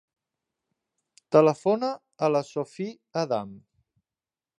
Telefona 1.35 1.91
a 2.27 2.31
la 2.37 2.41
Sophie 2.53 2.95
Adame. 3.25 3.61